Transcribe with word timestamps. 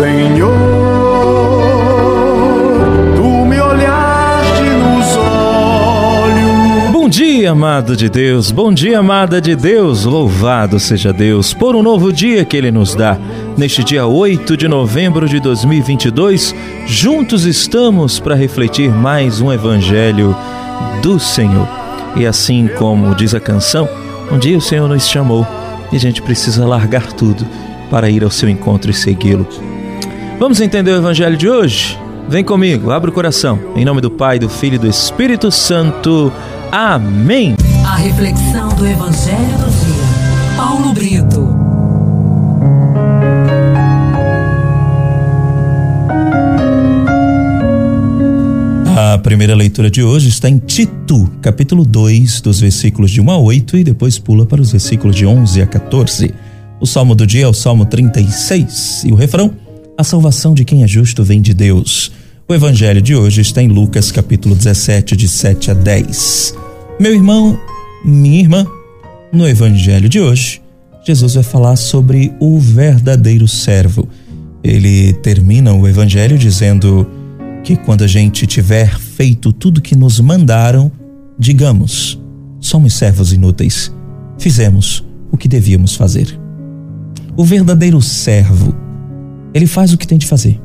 Senhor, 0.00 0.56
tu 3.16 3.44
me 3.44 3.60
olhaste 3.60 4.62
nos 4.62 5.14
olhos. 5.18 6.90
Bom 6.90 7.06
dia, 7.06 7.50
amado 7.50 7.94
de 7.94 8.08
Deus, 8.08 8.50
bom 8.50 8.72
dia, 8.72 9.00
amada 9.00 9.42
de 9.42 9.54
Deus, 9.54 10.06
louvado 10.06 10.80
seja 10.80 11.12
Deus 11.12 11.52
por 11.52 11.76
um 11.76 11.82
novo 11.82 12.10
dia 12.14 12.46
que 12.46 12.56
Ele 12.56 12.70
nos 12.70 12.94
dá. 12.94 13.18
Neste 13.58 13.84
dia 13.84 14.06
8 14.06 14.56
de 14.56 14.66
novembro 14.66 15.28
de 15.28 15.38
2022, 15.38 16.54
juntos 16.86 17.44
estamos 17.44 18.18
para 18.18 18.34
refletir 18.34 18.90
mais 18.90 19.42
um 19.42 19.52
Evangelho 19.52 20.34
do 21.02 21.20
Senhor. 21.20 21.68
E 22.16 22.24
assim 22.24 22.70
como 22.78 23.14
diz 23.14 23.34
a 23.34 23.40
canção, 23.40 23.86
um 24.32 24.38
dia 24.38 24.56
o 24.56 24.62
Senhor 24.62 24.88
nos 24.88 25.06
chamou 25.06 25.46
e 25.92 25.96
a 25.96 26.00
gente 26.00 26.22
precisa 26.22 26.64
largar 26.64 27.12
tudo 27.12 27.46
para 27.90 28.08
ir 28.08 28.24
ao 28.24 28.30
seu 28.30 28.48
encontro 28.48 28.90
e 28.90 28.94
segui-lo. 28.94 29.46
Vamos 30.40 30.58
entender 30.58 30.92
o 30.92 30.96
Evangelho 30.96 31.36
de 31.36 31.46
hoje? 31.50 31.98
Vem 32.26 32.42
comigo, 32.42 32.90
abre 32.90 33.10
o 33.10 33.12
coração. 33.12 33.58
Em 33.76 33.84
nome 33.84 34.00
do 34.00 34.10
Pai, 34.10 34.38
do 34.38 34.48
Filho 34.48 34.76
e 34.76 34.78
do 34.78 34.86
Espírito 34.86 35.50
Santo. 35.50 36.32
Amém. 36.72 37.54
A 37.84 37.96
reflexão 37.96 38.70
do 38.70 38.86
Evangelho 38.86 39.58
do 39.58 39.70
dia. 39.70 40.56
Paulo 40.56 40.94
Brito. 40.94 41.46
A 48.96 49.18
primeira 49.18 49.54
leitura 49.54 49.90
de 49.90 50.02
hoje 50.02 50.30
está 50.30 50.48
em 50.48 50.56
Tito, 50.56 51.30
capítulo 51.42 51.84
2, 51.84 52.40
dos 52.40 52.60
versículos 52.60 53.10
de 53.10 53.20
1 53.20 53.30
a 53.30 53.36
8 53.36 53.76
e 53.76 53.84
depois 53.84 54.18
pula 54.18 54.46
para 54.46 54.62
os 54.62 54.72
versículos 54.72 55.14
de 55.14 55.26
11 55.26 55.60
a 55.60 55.66
14. 55.66 56.34
O 56.80 56.86
salmo 56.86 57.14
do 57.14 57.26
dia 57.26 57.44
é 57.44 57.46
o 57.46 57.52
Salmo 57.52 57.84
36 57.84 59.04
e 59.04 59.12
o 59.12 59.14
refrão: 59.14 59.52
A 60.00 60.02
salvação 60.02 60.54
de 60.54 60.64
quem 60.64 60.82
é 60.82 60.88
justo 60.88 61.22
vem 61.22 61.42
de 61.42 61.52
Deus. 61.52 62.10
O 62.48 62.54
evangelho 62.54 63.02
de 63.02 63.14
hoje 63.14 63.42
está 63.42 63.62
em 63.62 63.68
Lucas, 63.68 64.10
capítulo 64.10 64.54
17, 64.54 65.14
de 65.14 65.28
7 65.28 65.72
a 65.72 65.74
10. 65.74 66.54
Meu 66.98 67.12
irmão, 67.12 67.60
minha 68.02 68.40
irmã, 68.40 68.66
no 69.30 69.46
evangelho 69.46 70.08
de 70.08 70.18
hoje, 70.18 70.62
Jesus 71.06 71.34
vai 71.34 71.42
falar 71.42 71.76
sobre 71.76 72.32
o 72.40 72.58
verdadeiro 72.58 73.46
servo. 73.46 74.08
Ele 74.64 75.12
termina 75.12 75.74
o 75.74 75.86
evangelho 75.86 76.38
dizendo 76.38 77.06
que 77.62 77.76
quando 77.76 78.02
a 78.02 78.06
gente 78.06 78.46
tiver 78.46 78.98
feito 78.98 79.52
tudo 79.52 79.82
que 79.82 79.94
nos 79.94 80.18
mandaram, 80.18 80.90
digamos: 81.38 82.18
somos 82.58 82.94
servos 82.94 83.34
inúteis, 83.34 83.94
fizemos 84.38 85.04
o 85.30 85.36
que 85.36 85.46
devíamos 85.46 85.94
fazer. 85.94 86.40
O 87.36 87.44
verdadeiro 87.44 88.00
servo, 88.00 88.74
ele 89.52 89.66
faz 89.66 89.92
o 89.92 89.98
que 89.98 90.06
tem 90.06 90.18
de 90.18 90.26
fazer. 90.26 90.60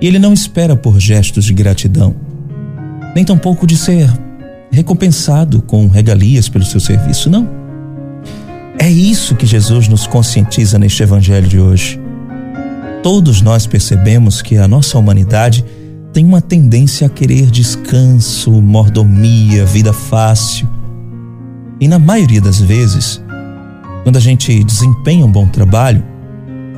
E 0.00 0.06
ele 0.06 0.18
não 0.18 0.32
espera 0.32 0.74
por 0.74 0.98
gestos 0.98 1.44
de 1.44 1.52
gratidão, 1.52 2.14
nem 3.14 3.24
tampouco 3.24 3.66
de 3.66 3.76
ser 3.76 4.10
recompensado 4.70 5.60
com 5.62 5.88
regalias 5.88 6.48
pelo 6.48 6.64
seu 6.64 6.80
serviço, 6.80 7.28
não. 7.28 7.48
É 8.78 8.88
isso 8.88 9.34
que 9.34 9.44
Jesus 9.44 9.88
nos 9.88 10.06
conscientiza 10.06 10.78
neste 10.78 11.02
evangelho 11.02 11.46
de 11.46 11.60
hoje. 11.60 12.00
Todos 13.02 13.42
nós 13.42 13.66
percebemos 13.66 14.40
que 14.40 14.56
a 14.56 14.68
nossa 14.68 14.96
humanidade 14.98 15.64
tem 16.12 16.24
uma 16.24 16.40
tendência 16.40 17.06
a 17.06 17.10
querer 17.10 17.50
descanso, 17.50 18.50
mordomia, 18.50 19.64
vida 19.64 19.92
fácil. 19.92 20.68
E 21.80 21.88
na 21.88 21.98
maioria 21.98 22.40
das 22.40 22.60
vezes, 22.60 23.22
quando 24.02 24.16
a 24.16 24.20
gente 24.20 24.62
desempenha 24.64 25.24
um 25.24 25.32
bom 25.32 25.46
trabalho, 25.46 26.02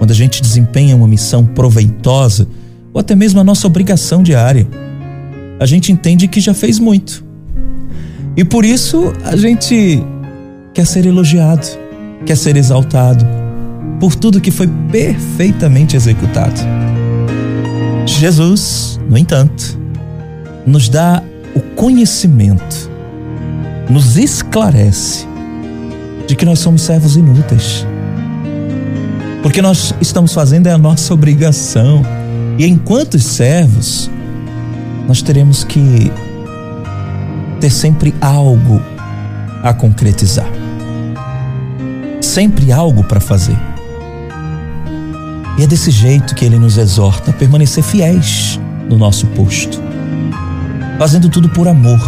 quando 0.02 0.10
a 0.10 0.14
gente 0.14 0.42
desempenha 0.42 0.96
uma 0.96 1.06
missão 1.06 1.46
proveitosa, 1.46 2.48
ou 2.92 3.00
até 3.00 3.14
mesmo 3.14 3.38
a 3.38 3.44
nossa 3.44 3.68
obrigação 3.68 4.20
diária, 4.20 4.66
a 5.60 5.64
gente 5.64 5.92
entende 5.92 6.26
que 6.26 6.40
já 6.40 6.52
fez 6.52 6.80
muito. 6.80 7.24
E 8.36 8.44
por 8.44 8.64
isso 8.64 9.12
a 9.24 9.36
gente 9.36 10.02
quer 10.74 10.86
ser 10.86 11.06
elogiado, 11.06 11.64
quer 12.26 12.36
ser 12.36 12.56
exaltado 12.56 13.24
por 14.00 14.16
tudo 14.16 14.40
que 14.40 14.50
foi 14.50 14.68
perfeitamente 14.90 15.94
executado. 15.94 16.60
Jesus, 18.04 18.98
no 19.08 19.16
entanto, 19.16 19.78
nos 20.66 20.88
dá 20.88 21.22
o 21.54 21.60
conhecimento, 21.76 22.90
nos 23.88 24.16
esclarece 24.16 25.28
de 26.26 26.34
que 26.34 26.44
nós 26.44 26.58
somos 26.58 26.82
servos 26.82 27.14
inúteis. 27.16 27.86
Porque 29.42 29.60
nós 29.60 29.92
estamos 30.00 30.32
fazendo 30.32 30.68
é 30.68 30.72
a 30.72 30.78
nossa 30.78 31.12
obrigação. 31.12 32.02
E 32.58 32.64
enquanto 32.64 33.18
servos, 33.18 34.08
nós 35.08 35.20
teremos 35.20 35.64
que 35.64 36.12
ter 37.60 37.70
sempre 37.70 38.14
algo 38.20 38.80
a 39.62 39.74
concretizar. 39.74 40.48
Sempre 42.20 42.70
algo 42.70 43.02
para 43.04 43.20
fazer. 43.20 43.58
E 45.58 45.64
é 45.64 45.66
desse 45.66 45.90
jeito 45.90 46.34
que 46.34 46.44
ele 46.44 46.58
nos 46.58 46.78
exorta 46.78 47.30
a 47.30 47.34
permanecer 47.34 47.84
fiéis 47.84 48.58
no 48.88 48.96
nosso 48.96 49.26
posto, 49.28 49.80
fazendo 50.98 51.28
tudo 51.28 51.48
por 51.48 51.68
amor 51.68 52.00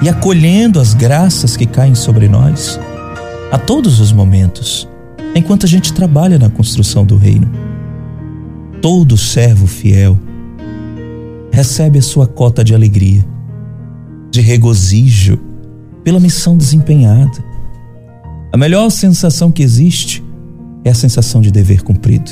e 0.00 0.08
acolhendo 0.08 0.80
as 0.80 0.94
graças 0.94 1.56
que 1.56 1.66
caem 1.66 1.94
sobre 1.94 2.28
nós 2.28 2.80
a 3.50 3.58
todos 3.58 4.00
os 4.00 4.10
momentos, 4.10 4.88
enquanto 5.34 5.64
a 5.64 5.68
gente 5.68 5.92
trabalha 5.92 6.38
na 6.38 6.50
construção 6.50 7.04
do 7.04 7.16
reino. 7.16 7.50
Todo 8.80 9.16
servo 9.16 9.66
fiel 9.66 10.18
recebe 11.52 11.98
a 11.98 12.02
sua 12.02 12.26
cota 12.26 12.64
de 12.64 12.74
alegria, 12.74 13.24
de 14.30 14.40
regozijo 14.40 15.38
pela 16.02 16.18
missão 16.18 16.56
desempenhada. 16.56 17.44
A 18.52 18.56
melhor 18.56 18.90
sensação 18.90 19.50
que 19.50 19.62
existe 19.62 20.22
é 20.84 20.90
a 20.90 20.94
sensação 20.94 21.40
de 21.40 21.50
dever 21.50 21.82
cumprido. 21.82 22.30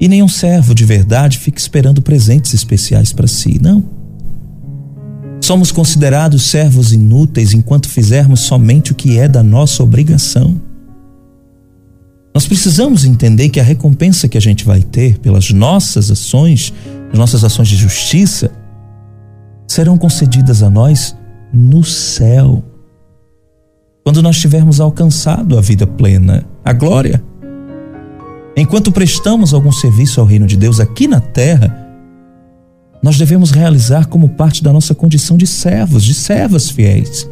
E 0.00 0.08
nenhum 0.08 0.28
servo 0.28 0.74
de 0.74 0.84
verdade 0.84 1.38
fica 1.38 1.58
esperando 1.58 2.00
presentes 2.00 2.54
especiais 2.54 3.12
para 3.12 3.26
si, 3.26 3.58
não. 3.60 3.84
Somos 5.40 5.72
considerados 5.72 6.44
servos 6.44 6.92
inúteis 6.92 7.52
enquanto 7.52 7.88
fizermos 7.88 8.40
somente 8.40 8.92
o 8.92 8.94
que 8.94 9.18
é 9.18 9.28
da 9.28 9.42
nossa 9.42 9.82
obrigação. 9.82 10.60
Nós 12.38 12.46
precisamos 12.46 13.04
entender 13.04 13.48
que 13.48 13.58
a 13.58 13.64
recompensa 13.64 14.28
que 14.28 14.38
a 14.38 14.40
gente 14.40 14.64
vai 14.64 14.80
ter 14.80 15.18
pelas 15.18 15.50
nossas 15.50 16.08
ações, 16.08 16.72
as 17.12 17.18
nossas 17.18 17.42
ações 17.42 17.66
de 17.66 17.74
justiça, 17.74 18.52
serão 19.66 19.98
concedidas 19.98 20.62
a 20.62 20.70
nós 20.70 21.16
no 21.52 21.82
céu. 21.82 22.62
Quando 24.04 24.22
nós 24.22 24.38
tivermos 24.38 24.80
alcançado 24.80 25.58
a 25.58 25.60
vida 25.60 25.84
plena, 25.84 26.46
a 26.64 26.72
glória. 26.72 27.20
Enquanto 28.56 28.92
prestamos 28.92 29.52
algum 29.52 29.72
serviço 29.72 30.20
ao 30.20 30.26
reino 30.26 30.46
de 30.46 30.56
Deus 30.56 30.78
aqui 30.78 31.08
na 31.08 31.20
terra, 31.20 31.76
nós 33.02 33.18
devemos 33.18 33.50
realizar 33.50 34.06
como 34.06 34.28
parte 34.28 34.62
da 34.62 34.72
nossa 34.72 34.94
condição 34.94 35.36
de 35.36 35.44
servos, 35.44 36.04
de 36.04 36.14
servas 36.14 36.70
fiéis. 36.70 37.28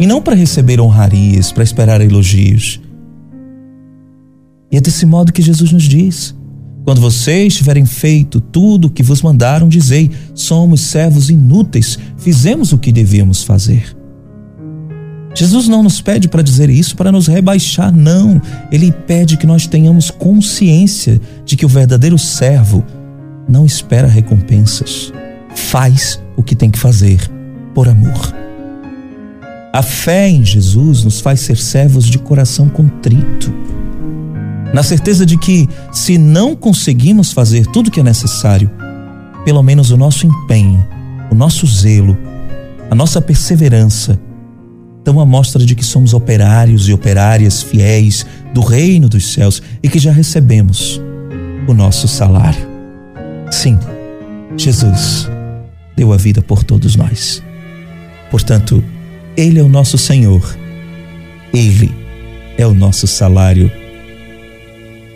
E 0.00 0.06
não 0.06 0.22
para 0.22 0.34
receber 0.34 0.80
honrarias, 0.80 1.52
para 1.52 1.62
esperar 1.62 2.00
elogios. 2.00 2.80
E 4.70 4.76
é 4.76 4.80
desse 4.80 5.06
modo 5.06 5.32
que 5.32 5.42
Jesus 5.42 5.72
nos 5.72 5.84
diz: 5.84 6.34
quando 6.84 7.00
vocês 7.00 7.54
tiverem 7.54 7.84
feito 7.84 8.40
tudo 8.40 8.86
o 8.86 8.90
que 8.90 9.02
vos 9.02 9.22
mandaram, 9.22 9.68
dizei: 9.68 10.10
somos 10.34 10.80
servos 10.80 11.30
inúteis, 11.30 11.98
fizemos 12.16 12.72
o 12.72 12.78
que 12.78 12.90
devíamos 12.92 13.42
fazer. 13.42 13.96
Jesus 15.34 15.68
não 15.68 15.82
nos 15.82 16.00
pede 16.00 16.26
para 16.26 16.42
dizer 16.42 16.68
isso 16.68 16.96
para 16.96 17.12
nos 17.12 17.26
rebaixar, 17.26 17.94
não. 17.94 18.40
Ele 18.72 18.90
pede 18.90 19.36
que 19.36 19.46
nós 19.46 19.66
tenhamos 19.66 20.10
consciência 20.10 21.20
de 21.44 21.56
que 21.56 21.66
o 21.66 21.68
verdadeiro 21.68 22.18
servo 22.18 22.84
não 23.48 23.64
espera 23.64 24.08
recompensas. 24.08 25.12
Faz 25.54 26.20
o 26.36 26.42
que 26.42 26.56
tem 26.56 26.70
que 26.70 26.78
fazer 26.78 27.20
por 27.74 27.86
amor. 27.86 28.34
A 29.72 29.82
fé 29.82 30.28
em 30.28 30.44
Jesus 30.44 31.04
nos 31.04 31.20
faz 31.20 31.40
ser 31.40 31.56
servos 31.56 32.06
de 32.06 32.18
coração 32.18 32.68
contrito. 32.68 33.52
Na 34.72 34.82
certeza 34.82 35.24
de 35.24 35.38
que, 35.38 35.68
se 35.92 36.18
não 36.18 36.54
conseguimos 36.54 37.32
fazer 37.32 37.66
tudo 37.66 37.88
o 37.88 37.90
que 37.90 38.00
é 38.00 38.02
necessário, 38.02 38.70
pelo 39.44 39.62
menos 39.62 39.90
o 39.90 39.96
nosso 39.96 40.26
empenho, 40.26 40.86
o 41.30 41.34
nosso 41.34 41.66
zelo, 41.66 42.16
a 42.90 42.94
nossa 42.94 43.20
perseverança 43.20 44.18
dão 45.04 45.20
a 45.20 45.26
mostra 45.26 45.64
de 45.64 45.74
que 45.74 45.84
somos 45.84 46.12
operários 46.12 46.88
e 46.88 46.92
operárias 46.92 47.62
fiéis 47.62 48.26
do 48.52 48.60
reino 48.60 49.08
dos 49.08 49.32
céus 49.32 49.62
e 49.82 49.88
que 49.88 49.98
já 49.98 50.12
recebemos 50.12 51.00
o 51.66 51.72
nosso 51.72 52.06
salário. 52.06 52.68
Sim, 53.50 53.78
Jesus 54.56 55.30
deu 55.96 56.12
a 56.12 56.16
vida 56.16 56.42
por 56.42 56.62
todos 56.62 56.94
nós. 56.94 57.42
Portanto, 58.30 58.84
Ele 59.36 59.58
é 59.58 59.62
o 59.62 59.68
nosso 59.68 59.96
Senhor, 59.96 60.56
Ele 61.54 61.90
é 62.58 62.66
o 62.66 62.74
nosso 62.74 63.06
salário. 63.06 63.70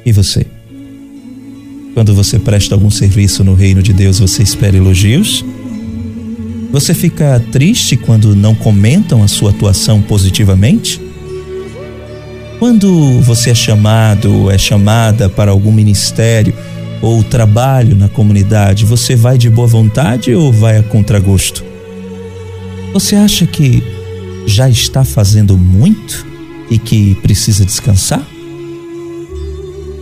E 0.04 0.12
você? 0.12 0.46
Quando 1.94 2.14
você 2.14 2.38
presta 2.38 2.74
algum 2.74 2.90
serviço 2.90 3.44
no 3.44 3.54
reino 3.54 3.82
de 3.82 3.92
Deus, 3.92 4.18
você 4.18 4.42
espera 4.42 4.76
elogios? 4.76 5.44
Você 6.72 6.94
fica 6.94 7.38
triste 7.52 7.96
quando 7.96 8.34
não 8.34 8.54
comentam 8.54 9.22
a 9.22 9.28
sua 9.28 9.50
atuação 9.50 10.00
positivamente? 10.00 11.00
Quando 12.58 13.20
você 13.20 13.50
é 13.50 13.54
chamado 13.54 14.50
é 14.50 14.56
chamada 14.56 15.28
para 15.28 15.50
algum 15.50 15.70
ministério 15.70 16.54
ou 17.02 17.22
trabalho 17.22 17.94
na 17.94 18.08
comunidade, 18.08 18.86
você 18.86 19.14
vai 19.14 19.36
de 19.36 19.50
boa 19.50 19.66
vontade 19.66 20.34
ou 20.34 20.52
vai 20.52 20.78
a 20.78 20.82
contragosto? 20.82 21.62
Você 22.94 23.16
acha 23.16 23.46
que 23.46 23.82
já 24.46 24.68
está 24.70 25.04
fazendo 25.04 25.58
muito 25.58 26.26
e 26.70 26.78
que 26.78 27.14
precisa 27.16 27.64
descansar? 27.66 28.26